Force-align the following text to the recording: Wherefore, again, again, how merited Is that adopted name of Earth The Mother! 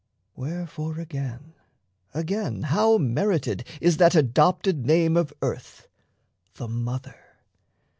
Wherefore, 0.35 0.99
again, 0.99 1.53
again, 2.11 2.63
how 2.63 2.97
merited 2.97 3.63
Is 3.79 3.97
that 3.97 4.15
adopted 4.15 4.83
name 4.83 5.15
of 5.15 5.31
Earth 5.43 5.87
The 6.55 6.67
Mother! 6.67 7.19